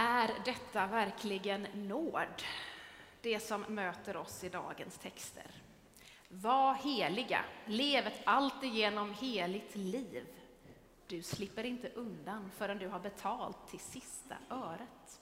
Är 0.00 0.34
detta 0.44 0.86
verkligen 0.86 1.62
nåd? 1.74 2.42
Det 3.20 3.40
som 3.40 3.62
möter 3.68 4.16
oss 4.16 4.44
i 4.44 4.48
dagens 4.48 4.98
texter. 4.98 5.62
Var 6.28 6.74
heliga, 6.74 7.44
lev 7.66 8.06
ett 8.06 8.20
alltigenom 8.24 9.14
heligt 9.14 9.76
liv. 9.76 10.26
Du 11.06 11.22
slipper 11.22 11.64
inte 11.64 11.88
undan 11.88 12.50
förrän 12.50 12.78
du 12.78 12.88
har 12.88 13.00
betalt 13.00 13.68
till 13.68 13.80
sista 13.80 14.36
öret. 14.50 15.20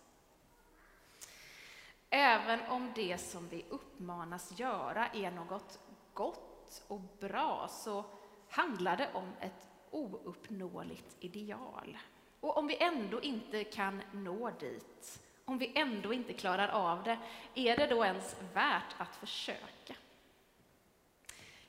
Även 2.10 2.60
om 2.60 2.92
det 2.94 3.18
som 3.18 3.48
vi 3.48 3.64
uppmanas 3.68 4.58
göra 4.58 5.06
är 5.06 5.30
något 5.30 5.78
gott 6.14 6.84
och 6.88 7.00
bra 7.00 7.68
så 7.70 8.04
handlar 8.48 8.96
det 8.96 9.08
om 9.14 9.32
ett 9.40 9.68
ouppnåeligt 9.90 11.16
ideal. 11.20 11.98
Och 12.40 12.56
om 12.56 12.66
vi 12.66 12.76
ändå 12.82 13.20
inte 13.20 13.64
kan 13.64 14.02
nå 14.12 14.50
dit, 14.50 15.20
om 15.44 15.58
vi 15.58 15.72
ändå 15.74 16.12
inte 16.12 16.32
klarar 16.32 16.68
av 16.68 17.02
det, 17.02 17.18
är 17.54 17.76
det 17.76 17.86
då 17.86 18.04
ens 18.04 18.36
värt 18.54 18.94
att 18.98 19.16
försöka? 19.16 19.94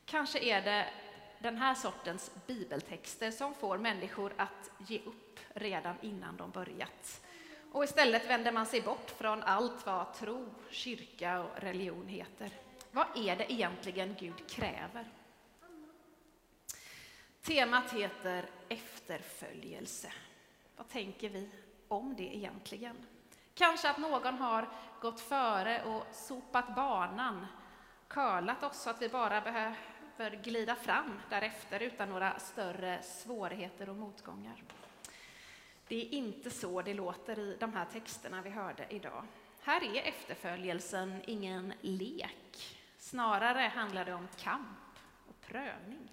Kanske 0.05 0.39
är 0.39 0.61
det 0.61 0.87
den 1.39 1.57
här 1.57 1.75
sortens 1.75 2.31
bibeltexter 2.47 3.31
som 3.31 3.53
får 3.53 3.77
människor 3.77 4.33
att 4.37 4.71
ge 4.87 4.99
upp 4.99 5.39
redan 5.53 5.95
innan 6.01 6.37
de 6.37 6.51
börjat. 6.51 7.21
Och 7.71 7.83
istället 7.83 8.29
vänder 8.29 8.51
man 8.51 8.65
sig 8.65 8.81
bort 8.81 9.09
från 9.09 9.43
allt 9.43 9.85
vad 9.85 10.13
tro, 10.13 10.49
kyrka 10.69 11.39
och 11.39 11.59
religion 11.59 12.07
heter. 12.07 12.51
Vad 12.91 13.07
är 13.15 13.35
det 13.35 13.53
egentligen 13.53 14.15
Gud 14.19 14.49
kräver? 14.49 15.07
Temat 17.41 17.93
heter 17.93 18.49
efterföljelse. 18.69 20.11
Vad 20.77 20.89
tänker 20.89 21.29
vi 21.29 21.49
om 21.87 22.15
det 22.15 22.35
egentligen? 22.35 22.95
Kanske 23.53 23.89
att 23.89 23.97
någon 23.97 24.37
har 24.37 24.69
gått 25.01 25.19
före 25.19 25.83
och 25.83 26.03
sopat 26.15 26.75
banan, 26.75 27.47
curlat 28.07 28.63
oss 28.63 28.81
så 28.81 28.89
att 28.89 29.01
vi 29.01 29.09
bara 29.09 29.41
behöver 29.41 30.43
glida 30.43 30.75
fram 30.75 31.19
därefter 31.29 31.79
utan 31.79 32.09
några 32.09 32.39
större 32.39 33.03
svårigheter 33.03 33.89
och 33.89 33.95
motgångar. 33.95 34.63
Det 35.87 35.95
är 35.95 36.13
inte 36.13 36.49
så 36.49 36.81
det 36.81 36.93
låter 36.93 37.39
i 37.39 37.57
de 37.59 37.73
här 37.73 37.85
texterna 37.85 38.41
vi 38.41 38.49
hörde 38.49 38.85
idag. 38.89 39.23
Här 39.61 39.83
är 39.95 40.01
efterföljelsen 40.01 41.21
ingen 41.27 41.73
lek. 41.81 42.77
Snarare 42.97 43.71
handlar 43.75 44.05
det 44.05 44.13
om 44.13 44.27
kamp 44.37 44.99
och 45.27 45.41
prövning. 45.41 46.09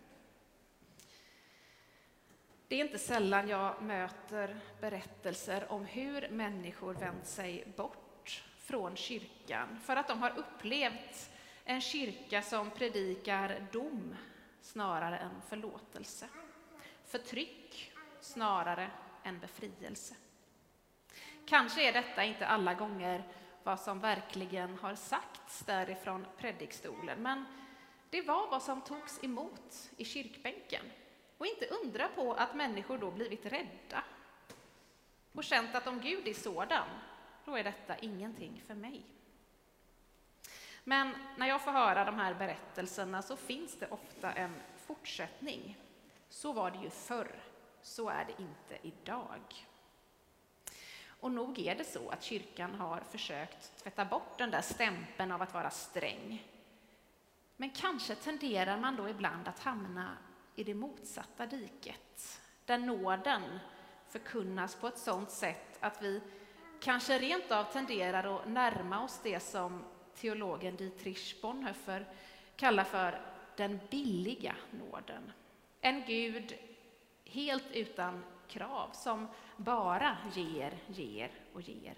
Det 2.68 2.80
är 2.80 2.84
inte 2.84 2.98
sällan 2.98 3.48
jag 3.48 3.82
möter 3.82 4.60
berättelser 4.80 5.72
om 5.72 5.84
hur 5.84 6.28
människor 6.28 6.94
vänt 6.94 7.26
sig 7.26 7.72
bort 7.76 8.44
från 8.58 8.96
kyrkan 8.96 9.80
för 9.80 9.96
att 9.96 10.08
de 10.08 10.22
har 10.22 10.38
upplevt 10.38 11.30
en 11.64 11.80
kyrka 11.80 12.42
som 12.42 12.70
predikar 12.70 13.66
dom 13.72 14.16
snarare 14.60 15.18
än 15.18 15.42
förlåtelse. 15.48 16.28
Förtryck 17.04 17.92
snarare 18.20 18.90
än 19.22 19.40
befrielse. 19.40 20.14
Kanske 21.46 21.88
är 21.88 21.92
detta 21.92 22.24
inte 22.24 22.46
alla 22.46 22.74
gånger 22.74 23.24
vad 23.62 23.80
som 23.80 24.00
verkligen 24.00 24.78
har 24.78 24.94
sagts 24.94 25.60
därifrån 25.60 26.26
predikstolen, 26.38 27.22
men 27.22 27.44
det 28.10 28.22
var 28.22 28.50
vad 28.50 28.62
som 28.62 28.80
togs 28.80 29.24
emot 29.24 29.90
i 29.96 30.04
kyrkbänken. 30.04 30.84
Och 31.44 31.48
inte 31.48 31.66
undra 31.66 32.08
på 32.08 32.32
att 32.32 32.54
människor 32.54 32.98
då 32.98 33.10
blivit 33.10 33.46
rädda 33.46 34.04
och 35.32 35.44
känt 35.44 35.74
att 35.74 35.86
om 35.86 36.00
Gud 36.00 36.28
är 36.28 36.34
sådan, 36.34 36.86
då 37.44 37.56
är 37.56 37.64
detta 37.64 37.98
ingenting 37.98 38.62
för 38.66 38.74
mig. 38.74 39.02
Men 40.84 41.14
när 41.36 41.46
jag 41.46 41.64
får 41.64 41.70
höra 41.70 42.04
de 42.04 42.18
här 42.18 42.34
berättelserna 42.34 43.22
så 43.22 43.36
finns 43.36 43.76
det 43.78 43.90
ofta 43.90 44.32
en 44.32 44.54
fortsättning. 44.86 45.78
Så 46.28 46.52
var 46.52 46.70
det 46.70 46.78
ju 46.78 46.90
förr, 46.90 47.34
så 47.82 48.08
är 48.08 48.24
det 48.24 48.42
inte 48.42 48.88
idag. 48.88 49.66
Och 51.06 51.30
nog 51.30 51.58
är 51.58 51.74
det 51.74 51.84
så 51.84 52.10
att 52.10 52.22
kyrkan 52.22 52.74
har 52.74 53.00
försökt 53.00 53.82
tvätta 53.82 54.04
bort 54.04 54.38
den 54.38 54.50
där 54.50 54.62
stämpeln 54.62 55.32
av 55.32 55.42
att 55.42 55.54
vara 55.54 55.70
sträng. 55.70 56.48
Men 57.56 57.70
kanske 57.70 58.14
tenderar 58.14 58.80
man 58.80 58.96
då 58.96 59.08
ibland 59.08 59.48
att 59.48 59.58
hamna 59.58 60.16
i 60.54 60.64
det 60.64 60.74
motsatta 60.74 61.46
diket, 61.46 62.40
där 62.64 62.78
nåden 62.78 63.42
förkunnas 64.08 64.74
på 64.74 64.88
ett 64.88 64.98
sådant 64.98 65.30
sätt 65.30 65.78
att 65.80 66.02
vi 66.02 66.20
kanske 66.80 67.18
rent 67.18 67.52
av 67.52 67.64
tenderar 67.64 68.36
att 68.36 68.48
närma 68.48 69.04
oss 69.04 69.20
det 69.22 69.40
som 69.40 69.84
teologen 70.14 70.76
Dietrich 70.76 71.40
Bonhoeffer 71.42 72.06
kallar 72.56 72.84
för 72.84 73.20
den 73.56 73.80
billiga 73.90 74.56
nåden. 74.70 75.32
En 75.80 76.04
Gud 76.06 76.54
helt 77.24 77.70
utan 77.72 78.24
krav, 78.48 78.90
som 78.92 79.28
bara 79.56 80.16
ger, 80.34 80.78
ger 80.86 81.30
och 81.52 81.60
ger. 81.60 81.94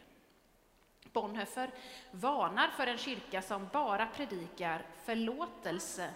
Bonhoeffer 1.13 1.71
varnar 2.11 2.69
för 2.69 2.87
en 2.87 2.99
kyrka 2.99 3.43
som 3.43 3.69
bara 3.73 4.07
predikar 4.07 4.87
förlåtelse 5.05 6.11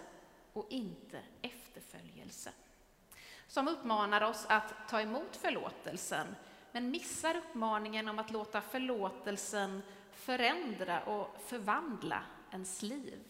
och 0.52 0.66
inte 0.70 1.20
efterföljelse. 1.80 2.52
Som 3.46 3.68
uppmanar 3.68 4.20
oss 4.20 4.46
att 4.48 4.88
ta 4.88 5.00
emot 5.00 5.36
förlåtelsen, 5.36 6.36
men 6.72 6.90
missar 6.90 7.36
uppmaningen 7.36 8.08
om 8.08 8.18
att 8.18 8.30
låta 8.30 8.60
förlåtelsen 8.60 9.82
förändra 10.12 11.02
och 11.02 11.36
förvandla 11.46 12.22
ens 12.52 12.82
liv. 12.82 13.20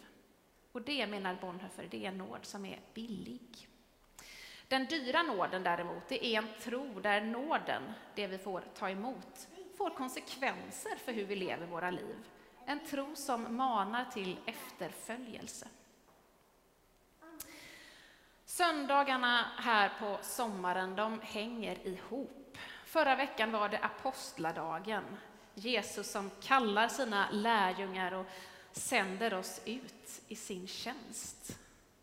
Och 0.72 0.82
det, 0.82 1.06
menar 1.06 1.38
Bonhoeffer, 1.40 1.88
det 1.90 2.04
är 2.04 2.08
en 2.08 2.18
nåd 2.18 2.44
som 2.44 2.64
är 2.64 2.80
billig. 2.94 3.68
Den 4.68 4.86
dyra 4.86 5.22
nåden 5.22 5.62
däremot, 5.62 6.08
det 6.08 6.26
är 6.26 6.38
en 6.38 6.48
tro 6.60 7.00
där 7.00 7.20
nåden, 7.20 7.82
det 8.14 8.26
vi 8.26 8.38
får 8.38 8.64
ta 8.74 8.90
emot, 8.90 9.48
får 9.76 9.90
konsekvenser 9.90 10.96
för 10.96 11.12
hur 11.12 11.24
vi 11.24 11.36
lever 11.36 11.66
våra 11.66 11.90
liv. 11.90 12.16
En 12.66 12.86
tro 12.86 13.16
som 13.16 13.56
manar 13.56 14.04
till 14.04 14.36
efterföljelse. 14.46 15.68
Söndagarna 18.60 19.46
här 19.56 19.92
på 20.00 20.18
sommaren, 20.22 20.96
de 20.96 21.20
hänger 21.20 21.86
ihop. 21.86 22.58
Förra 22.84 23.16
veckan 23.16 23.52
var 23.52 23.68
det 23.68 23.78
apostladagen. 23.78 25.04
Jesus 25.54 26.10
som 26.10 26.30
kallar 26.42 26.88
sina 26.88 27.30
lärjungar 27.30 28.12
och 28.12 28.26
sänder 28.72 29.34
oss 29.34 29.60
ut 29.64 30.22
i 30.28 30.36
sin 30.36 30.66
tjänst. 30.66 31.58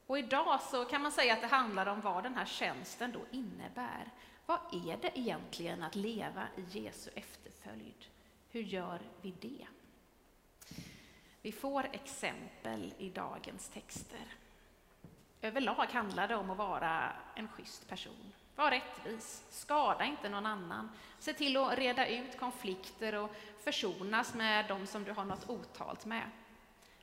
Och 0.07 0.19
idag 0.19 0.61
så 0.61 0.85
kan 0.85 1.01
man 1.01 1.11
säga 1.11 1.33
att 1.33 1.41
det 1.41 1.47
handlar 1.47 1.85
om 1.85 2.01
vad 2.01 2.23
den 2.23 2.35
här 2.35 2.45
tjänsten 2.45 3.11
då 3.11 3.37
innebär. 3.37 4.11
Vad 4.45 4.59
är 4.71 4.97
det 5.01 5.19
egentligen 5.19 5.83
att 5.83 5.95
leva 5.95 6.47
i 6.55 6.79
Jesu 6.79 7.11
efterföljd? 7.15 8.05
Hur 8.51 8.61
gör 8.61 8.99
vi 9.21 9.33
det? 9.41 9.67
Vi 11.41 11.51
får 11.51 11.89
exempel 11.91 12.93
i 12.97 13.09
dagens 13.09 13.69
texter. 13.69 14.25
Överlag 15.47 15.85
handlar 15.85 16.27
det 16.27 16.35
om 16.35 16.49
att 16.49 16.57
vara 16.57 17.13
en 17.35 17.47
schysst 17.47 17.89
person. 17.89 18.33
Var 18.55 18.71
rättvis, 18.71 19.43
skada 19.49 20.05
inte 20.05 20.29
någon 20.29 20.45
annan. 20.45 20.91
Se 21.19 21.33
till 21.33 21.57
att 21.57 21.77
reda 21.77 22.07
ut 22.07 22.39
konflikter 22.39 23.15
och 23.15 23.35
försonas 23.63 24.33
med 24.33 24.65
de 24.67 24.87
som 24.87 25.03
du 25.03 25.11
har 25.11 25.25
något 25.25 25.49
otalt 25.49 26.05
med. 26.05 26.29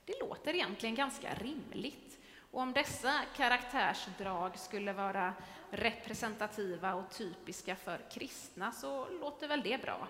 Det 0.05 0.21
låter 0.21 0.55
egentligen 0.55 0.95
ganska 0.95 1.35
rimligt. 1.35 2.19
Och 2.51 2.61
om 2.61 2.73
dessa 2.73 3.21
karaktärsdrag 3.37 4.59
skulle 4.59 4.93
vara 4.93 5.35
representativa 5.71 6.95
och 6.95 7.11
typiska 7.11 7.77
för 7.77 8.01
kristna 8.11 8.73
så 8.73 9.09
låter 9.09 9.49
väl 9.49 9.63
det 9.63 9.83
bra. 9.83 10.09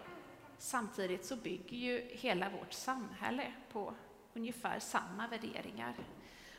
Samtidigt 0.58 1.24
så 1.24 1.36
bygger 1.36 1.76
ju 1.76 2.08
hela 2.10 2.50
vårt 2.50 2.72
samhälle 2.72 3.52
på 3.72 3.94
ungefär 4.34 4.78
samma 4.78 5.26
värderingar. 5.28 5.94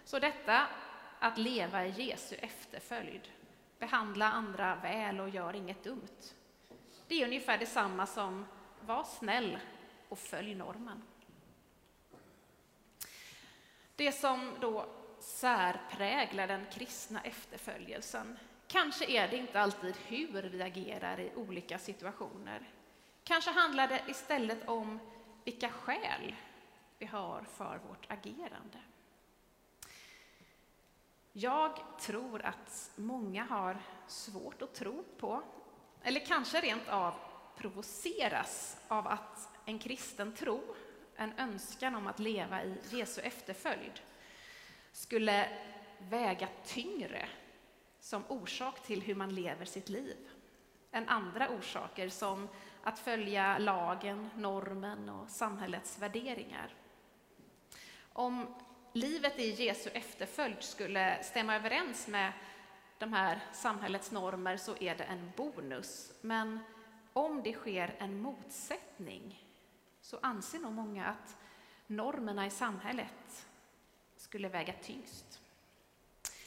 Så 0.05 0.19
detta 0.19 0.67
att 1.25 1.37
leva 1.37 1.85
i 1.85 1.89
Jesu 1.89 2.35
efterföljd, 2.35 3.29
behandla 3.79 4.31
andra 4.31 4.75
väl 4.75 5.19
och 5.19 5.29
gör 5.29 5.55
inget 5.55 5.83
dumt. 5.83 6.33
Det 7.07 7.21
är 7.21 7.25
ungefär 7.25 7.57
detsamma 7.57 8.05
som 8.05 8.45
var 8.81 9.03
snäll 9.03 9.59
och 10.09 10.19
följ 10.19 10.55
normen. 10.55 11.03
Det 13.95 14.11
som 14.11 14.53
då 14.61 14.85
särpräglar 15.19 16.47
den 16.47 16.65
kristna 16.71 17.21
efterföljelsen 17.21 18.37
Kanske 18.67 19.05
är 19.05 19.27
det 19.27 19.37
inte 19.37 19.61
alltid 19.61 19.95
hur 20.07 20.41
vi 20.41 20.61
agerar 20.61 21.19
i 21.19 21.31
olika 21.35 21.79
situationer. 21.79 22.69
Kanske 23.23 23.51
handlar 23.51 23.87
det 23.87 24.01
istället 24.07 24.67
om 24.67 24.99
vilka 25.43 25.69
skäl 25.69 26.35
vi 26.97 27.05
har 27.05 27.41
för 27.41 27.79
vårt 27.87 28.11
agerande. 28.11 28.79
Jag 31.37 31.79
tror 31.99 32.41
att 32.41 32.91
många 32.95 33.43
har 33.43 33.77
svårt 34.07 34.61
att 34.61 34.73
tro 34.73 35.03
på, 35.17 35.43
eller 36.01 36.19
kanske 36.19 36.61
rent 36.61 36.89
av 36.89 37.13
provoceras 37.57 38.77
av 38.87 39.07
att 39.07 39.49
en 39.65 39.79
kristen 39.79 40.33
tro, 40.33 40.75
en 41.15 41.33
önskan 41.37 41.95
om 41.95 42.07
att 42.07 42.19
leva 42.19 42.63
i 42.63 42.77
Jesu 42.89 43.21
efterföljd, 43.21 44.01
skulle 44.91 45.49
väga 45.99 46.47
tyngre 46.65 47.27
som 47.99 48.23
orsak 48.27 48.83
till 48.83 49.01
hur 49.01 49.15
man 49.15 49.35
lever 49.35 49.65
sitt 49.65 49.89
liv 49.89 50.17
än 50.91 51.09
andra 51.09 51.49
orsaker 51.49 52.09
som 52.09 52.49
att 52.83 52.99
följa 52.99 53.57
lagen, 53.57 54.29
normen 54.35 55.09
och 55.09 55.29
samhällets 55.29 55.99
värderingar. 55.99 56.73
Om 58.13 58.55
livet 58.95 59.39
i 59.39 59.51
Jesu 59.51 59.89
efterföljd 59.89 60.63
skulle 60.63 61.23
stämma 61.23 61.55
överens 61.55 62.07
med 62.07 62.33
de 62.97 63.13
här 63.13 63.39
samhällets 63.53 64.11
normer 64.11 64.57
så 64.57 64.75
är 64.79 64.95
det 64.95 65.03
en 65.03 65.31
bonus. 65.37 66.13
Men 66.21 66.59
om 67.13 67.43
det 67.43 67.53
sker 67.53 67.95
en 67.99 68.21
motsättning 68.21 69.45
så 70.01 70.19
anser 70.21 70.59
nog 70.59 70.73
många 70.73 71.05
att 71.05 71.37
normerna 71.87 72.45
i 72.45 72.49
samhället 72.49 73.47
skulle 74.15 74.49
väga 74.49 74.73
tyngst. 74.81 75.41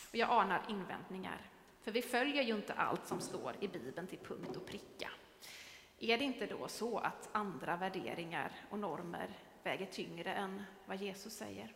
Och 0.08 0.14
jag 0.14 0.30
anar 0.30 0.62
invändningar, 0.68 1.50
för 1.82 1.92
vi 1.92 2.02
följer 2.02 2.42
ju 2.42 2.54
inte 2.54 2.72
allt 2.72 3.06
som 3.06 3.20
står 3.20 3.56
i 3.60 3.68
Bibeln 3.68 4.06
till 4.06 4.18
punkt 4.18 4.56
och 4.56 4.66
pricka. 4.66 5.10
Är 5.98 6.18
det 6.18 6.24
inte 6.24 6.46
då 6.46 6.68
så 6.68 6.98
att 6.98 7.28
andra 7.32 7.76
värderingar 7.76 8.52
och 8.70 8.78
normer 8.78 9.38
väger 9.62 9.86
tyngre 9.86 10.34
än 10.34 10.62
vad 10.86 10.96
Jesus 10.96 11.32
säger? 11.32 11.74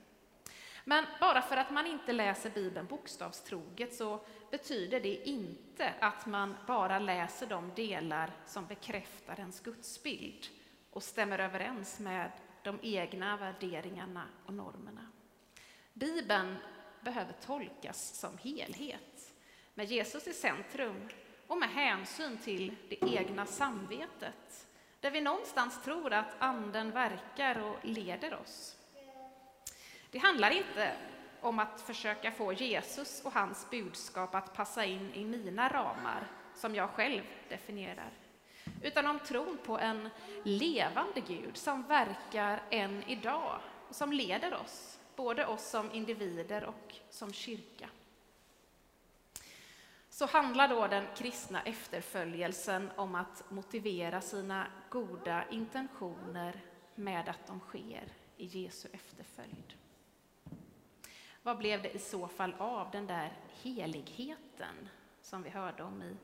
Men 0.85 1.07
bara 1.21 1.43
för 1.43 1.57
att 1.57 1.71
man 1.71 1.87
inte 1.87 2.13
läser 2.13 2.51
Bibeln 2.51 2.87
bokstavstroget 2.87 3.95
så 3.95 4.21
betyder 4.51 5.01
det 5.01 5.29
inte 5.29 5.95
att 6.01 6.27
man 6.27 6.57
bara 6.67 6.99
läser 6.99 7.47
de 7.47 7.75
delar 7.75 8.31
som 8.47 8.67
bekräftar 8.67 9.41
ens 9.41 9.61
gudsbild 9.61 10.47
och 10.91 11.03
stämmer 11.03 11.39
överens 11.39 12.01
med 12.01 12.31
de 12.63 12.79
egna 12.83 13.37
värderingarna 13.37 14.25
och 14.47 14.55
normerna. 14.55 15.07
Bibeln 15.93 16.57
behöver 17.01 17.33
tolkas 17.33 18.19
som 18.19 18.39
helhet, 18.39 19.35
med 19.75 19.87
Jesus 19.87 20.27
i 20.27 20.33
centrum 20.33 21.09
och 21.47 21.59
med 21.59 21.71
hänsyn 21.71 22.39
till 22.39 22.77
det 22.89 23.05
egna 23.05 23.47
samvetet, 23.47 24.67
där 25.01 25.11
vi 25.11 25.21
någonstans 25.21 25.83
tror 25.83 26.13
att 26.13 26.35
Anden 26.39 26.91
verkar 26.91 27.59
och 27.59 27.77
leder 27.83 28.35
oss. 28.35 28.82
Det 30.13 30.19
handlar 30.19 30.51
inte 30.51 30.97
om 31.41 31.59
att 31.59 31.81
försöka 31.81 32.33
få 32.33 32.53
Jesus 32.53 33.23
och 33.25 33.33
hans 33.33 33.71
budskap 33.71 34.35
att 34.35 34.55
passa 34.55 34.85
in 34.85 35.15
i 35.15 35.25
mina 35.25 35.69
ramar, 35.69 36.27
som 36.55 36.75
jag 36.75 36.91
själv 36.91 37.23
definierar, 37.49 38.11
utan 38.83 39.07
om 39.07 39.19
tron 39.19 39.59
på 39.65 39.79
en 39.79 40.09
levande 40.43 41.21
Gud 41.21 41.57
som 41.57 41.83
verkar 41.83 42.63
än 42.71 43.03
idag 43.03 43.61
och 43.89 43.95
som 43.95 44.13
leder 44.13 44.55
oss, 44.55 44.99
både 45.17 45.47
oss 45.47 45.71
som 45.71 45.93
individer 45.93 46.65
och 46.65 46.95
som 47.11 47.33
kyrka. 47.33 47.89
Så 50.11 50.27
handlar 50.27 50.69
då 50.69 50.87
den 50.87 51.07
kristna 51.17 51.63
efterföljelsen 51.63 52.91
om 52.97 53.15
att 53.15 53.51
motivera 53.51 54.21
sina 54.21 54.67
goda 54.91 55.45
intentioner 55.51 56.61
med 56.95 57.29
att 57.29 57.47
de 57.47 57.61
sker 57.61 58.05
i 58.37 58.47
Jesu 58.47 58.89
efterföljd. 58.93 59.82
Vad 61.43 61.59
blev 61.59 61.83
det 61.83 61.95
i 61.95 61.99
så 61.99 62.29
fall 62.29 62.55
av 62.59 62.91
den 62.91 63.07
där 63.07 63.33
heligheten 63.63 64.89
som 65.23 65.43
vi 65.43 65.51
hörde 65.51 65.83
om 65.83 66.03
i 66.03 66.17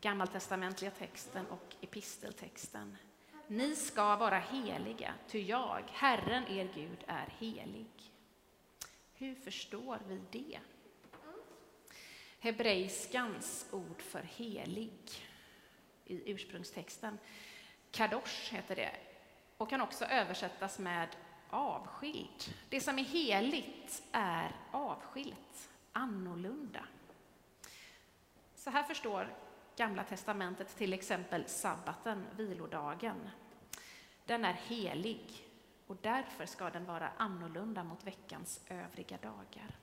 gammaltestamentliga 0.00 0.90
texten 0.90 1.46
och 1.46 1.74
episteltexten? 1.80 2.96
Ni 3.46 3.76
ska 3.76 4.16
vara 4.16 4.38
heliga, 4.38 5.14
ty 5.28 5.40
jag, 5.42 5.82
Herren 5.92 6.46
er 6.48 6.70
Gud, 6.74 7.04
är 7.06 7.34
helig. 7.38 8.12
Hur 9.14 9.34
förstår 9.34 9.98
vi 10.08 10.20
det? 10.30 10.60
Hebreiskans 12.38 13.66
ord 13.70 14.02
för 14.02 14.22
helig 14.22 15.00
i 16.04 16.32
ursprungstexten, 16.32 17.18
kadosh 17.90 18.54
heter 18.54 18.76
det, 18.76 18.96
och 19.56 19.70
kan 19.70 19.80
också 19.80 20.04
översättas 20.04 20.78
med 20.78 21.08
avskild. 21.50 22.54
Det 22.68 22.80
som 22.80 22.98
är 22.98 23.04
heligt 23.04 24.02
är 24.12 24.56
avskilt, 24.70 25.70
annorlunda. 25.92 26.84
Så 28.54 28.70
här 28.70 28.82
förstår 28.82 29.36
Gamla 29.76 30.04
testamentet 30.04 30.76
till 30.76 30.92
exempel 30.92 31.44
sabbaten, 31.46 32.26
vilodagen. 32.36 33.30
Den 34.26 34.44
är 34.44 34.52
helig 34.52 35.46
och 35.86 35.96
därför 36.02 36.46
ska 36.46 36.70
den 36.70 36.84
vara 36.84 37.10
annorlunda 37.16 37.84
mot 37.84 38.04
veckans 38.04 38.60
övriga 38.68 39.16
dagar. 39.16 39.76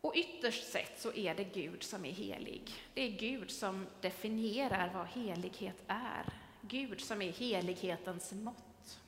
Och 0.00 0.12
ytterst 0.16 0.72
sett 0.72 1.00
så 1.00 1.12
är 1.12 1.34
det 1.34 1.44
Gud 1.44 1.82
som 1.82 2.04
är 2.04 2.12
helig. 2.12 2.74
Det 2.94 3.02
är 3.02 3.18
Gud 3.18 3.50
som 3.50 3.86
definierar 4.00 4.92
vad 4.94 5.06
helighet 5.06 5.82
är. 5.86 6.41
Gud 6.62 7.00
som 7.00 7.22
är 7.22 7.32
helighetens 7.32 8.32
mått. 8.32 9.00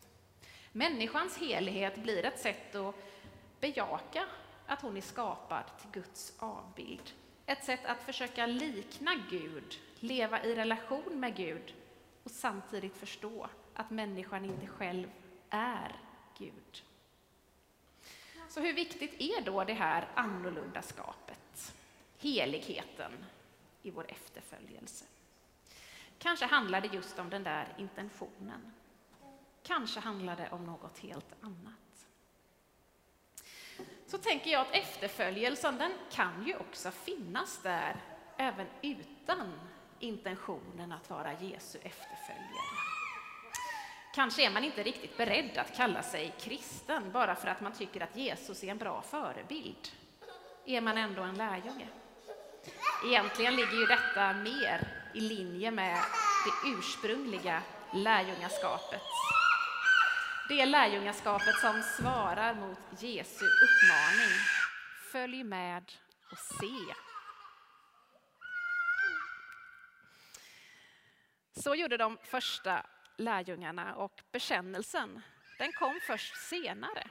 Människans 0.72 1.38
helighet 1.38 1.96
blir 1.96 2.24
ett 2.24 2.40
sätt 2.40 2.74
att 2.74 2.94
bejaka 3.60 4.26
att 4.66 4.82
hon 4.82 4.96
är 4.96 5.00
skapad 5.00 5.64
till 5.80 5.90
Guds 6.02 6.32
avbild. 6.38 7.12
Ett 7.46 7.64
sätt 7.64 7.84
att 7.84 8.02
försöka 8.02 8.46
likna 8.46 9.14
Gud, 9.30 9.78
leva 10.00 10.44
i 10.44 10.54
relation 10.54 11.20
med 11.20 11.36
Gud 11.36 11.74
och 12.22 12.30
samtidigt 12.30 12.96
förstå 12.96 13.48
att 13.74 13.90
människan 13.90 14.44
inte 14.44 14.66
själv 14.66 15.10
är 15.50 15.96
Gud. 16.38 16.82
Så 18.48 18.60
hur 18.60 18.72
viktigt 18.72 19.20
är 19.20 19.40
då 19.40 19.64
det 19.64 19.72
här 19.72 20.08
annorlunda 20.14 20.82
skapet, 20.82 21.74
heligheten 22.18 23.12
i 23.82 23.90
vår 23.90 24.10
efterföljelse? 24.10 25.04
Kanske 26.24 26.46
handlar 26.46 26.80
det 26.80 26.88
just 26.88 27.18
om 27.18 27.30
den 27.30 27.42
där 27.42 27.74
intentionen. 27.78 28.72
Kanske 29.62 30.00
handlar 30.00 30.36
det 30.36 30.48
om 30.50 30.64
något 30.64 30.98
helt 30.98 31.32
annat. 31.40 32.06
Så 34.06 34.18
tänker 34.18 34.50
jag 34.50 34.60
att 34.60 34.74
efterföljelsen, 34.74 35.78
den 35.78 35.92
kan 36.12 36.46
ju 36.46 36.56
också 36.56 36.90
finnas 36.90 37.62
där 37.62 37.96
även 38.36 38.66
utan 38.82 39.52
intentionen 39.98 40.92
att 40.92 41.10
vara 41.10 41.32
Jesu 41.32 41.78
efterföljare. 41.82 42.78
Kanske 44.14 44.46
är 44.46 44.50
man 44.50 44.64
inte 44.64 44.82
riktigt 44.82 45.16
beredd 45.16 45.58
att 45.58 45.76
kalla 45.76 46.02
sig 46.02 46.34
kristen 46.40 47.12
bara 47.12 47.34
för 47.34 47.48
att 47.48 47.60
man 47.60 47.72
tycker 47.72 48.00
att 48.00 48.16
Jesus 48.16 48.64
är 48.64 48.68
en 48.68 48.78
bra 48.78 49.02
förebild. 49.02 49.88
Är 50.64 50.80
man 50.80 50.98
ändå 50.98 51.22
en 51.22 51.34
lärjunge? 51.34 51.88
Egentligen 53.06 53.56
ligger 53.56 53.80
ju 53.80 53.86
detta 53.86 54.32
mer 54.32 55.03
i 55.14 55.20
linje 55.20 55.70
med 55.70 55.96
det 56.44 56.68
ursprungliga 56.68 57.62
lärjungaskapet. 57.92 59.02
Det 60.48 60.66
lärjungaskapet 60.66 61.54
som 61.60 61.82
svarar 61.82 62.54
mot 62.54 63.02
Jesu 63.02 63.44
uppmaning. 63.44 64.38
Följ 65.12 65.44
med 65.44 65.92
och 66.32 66.38
se. 66.38 66.94
Så 71.62 71.74
gjorde 71.74 71.96
de 71.96 72.18
första 72.22 72.86
lärjungarna 73.16 73.94
och 73.94 74.22
bekännelsen, 74.32 75.22
den 75.58 75.72
kom 75.72 76.00
först 76.06 76.36
senare. 76.36 77.08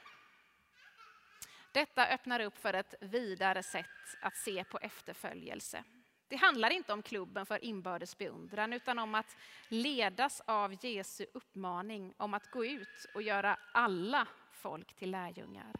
Detta 1.71 2.07
öppnar 2.07 2.39
upp 2.39 2.57
för 2.57 2.73
ett 2.73 2.95
vidare 3.01 3.63
sätt 3.63 3.85
att 4.21 4.37
se 4.37 4.63
på 4.63 4.79
efterföljelse. 4.81 5.83
Det 6.27 6.35
handlar 6.35 6.69
inte 6.69 6.93
om 6.93 7.01
klubben 7.01 7.45
för 7.45 7.63
inbördes 7.63 8.17
beundran 8.17 8.73
utan 8.73 8.99
om 8.99 9.15
att 9.15 9.37
ledas 9.67 10.41
av 10.45 10.85
Jesu 10.85 11.25
uppmaning 11.33 12.13
om 12.17 12.33
att 12.33 12.51
gå 12.51 12.65
ut 12.65 13.05
och 13.13 13.21
göra 13.21 13.59
alla 13.73 14.27
folk 14.51 14.93
till 14.93 15.11
lärjungar. 15.11 15.73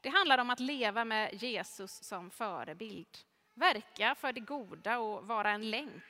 Det 0.00 0.08
handlar 0.08 0.38
om 0.38 0.50
att 0.50 0.60
leva 0.60 1.04
med 1.04 1.42
Jesus 1.42 2.02
som 2.02 2.30
förebild, 2.30 3.18
verka 3.54 4.14
för 4.14 4.32
det 4.32 4.40
goda 4.40 4.98
och 4.98 5.26
vara 5.26 5.50
en 5.50 5.70
länk 5.70 6.02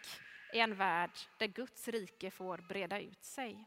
i 0.52 0.58
en 0.58 0.74
värld 0.74 1.10
där 1.38 1.46
Guds 1.46 1.88
rike 1.88 2.30
får 2.30 2.58
breda 2.58 3.00
ut 3.00 3.24
sig. 3.24 3.64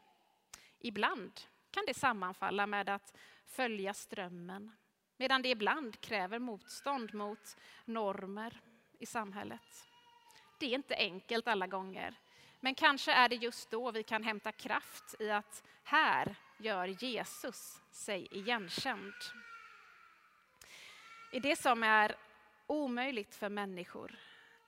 Ibland 0.78 1.40
kan 1.70 1.84
det 1.86 1.94
sammanfalla 1.94 2.66
med 2.66 2.88
att 2.88 3.16
följa 3.46 3.94
strömmen, 3.94 4.72
medan 5.16 5.42
det 5.42 5.48
ibland 5.48 6.00
kräver 6.00 6.38
motstånd 6.38 7.14
mot 7.14 7.56
normer 7.84 8.60
i 9.04 9.06
samhället. 9.06 9.88
Det 10.58 10.66
är 10.66 10.74
inte 10.74 10.96
enkelt 10.96 11.48
alla 11.48 11.66
gånger, 11.66 12.14
men 12.60 12.74
kanske 12.74 13.12
är 13.12 13.28
det 13.28 13.36
just 13.36 13.70
då 13.70 13.90
vi 13.90 14.02
kan 14.02 14.22
hämta 14.22 14.52
kraft 14.52 15.14
i 15.18 15.30
att 15.30 15.62
här 15.82 16.36
gör 16.58 16.86
Jesus 16.86 17.80
sig 17.90 18.28
igenkänd. 18.30 19.14
I 21.32 21.40
det 21.40 21.56
som 21.56 21.82
är 21.82 22.16
omöjligt 22.66 23.34
för 23.34 23.48
människor 23.48 24.18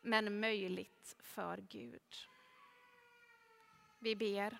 men 0.01 0.41
möjligt 0.41 1.17
för 1.21 1.57
Gud. 1.57 2.15
Vi 3.99 4.17
ber. 4.17 4.59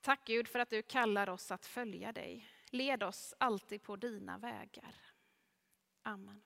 Tack 0.00 0.24
Gud 0.24 0.48
för 0.48 0.58
att 0.58 0.70
du 0.70 0.82
kallar 0.82 1.28
oss 1.28 1.50
att 1.50 1.66
följa 1.66 2.12
dig. 2.12 2.48
Led 2.70 3.02
oss 3.02 3.34
alltid 3.38 3.82
på 3.82 3.96
dina 3.96 4.38
vägar. 4.38 4.94
Amen. 6.02 6.42